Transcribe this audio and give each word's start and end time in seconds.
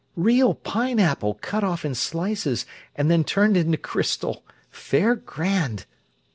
"Real 0.15 0.55
pineapple, 0.55 1.35
cut 1.43 1.63
off 1.63 1.85
in 1.85 1.93
slices, 1.93 2.65
and 2.95 3.11
then 3.11 3.23
turned 3.23 3.55
into 3.55 3.77
crystal—fair 3.77 5.13
grand!" 5.13 5.85